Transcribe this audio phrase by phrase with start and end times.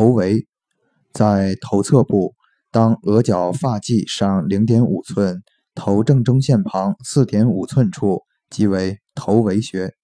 [0.00, 0.46] 头围
[1.12, 2.34] 在头侧部
[2.70, 5.42] 当额角发际上零点五寸
[5.74, 9.99] 头正中线旁四点五寸处即为头围穴。